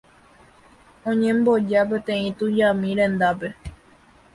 Oñemboja 1.09 1.81
peteĩ 1.89 2.29
tujami 2.37 2.89
rendápe. 2.99 3.47